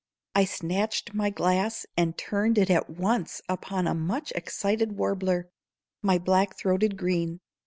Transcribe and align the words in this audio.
I 0.33 0.45
snatched 0.45 1.13
my 1.13 1.29
glass 1.29 1.85
and 1.95 2.17
turned 2.17 2.57
it 2.57 2.71
at 2.71 2.89
once 2.89 3.39
upon 3.47 3.85
a 3.85 3.93
much 3.93 4.31
excited 4.31 4.93
warbler, 4.97 5.51
my 6.01 6.17
black 6.17 6.57
throated 6.57 6.97
green. 6.97 7.39